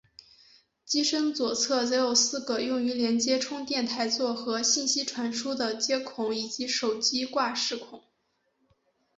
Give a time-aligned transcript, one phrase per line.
[0.83, 8.01] 机身左侧则有四个用于连接充电台座和信息传输的接孔以及手机挂饰孔。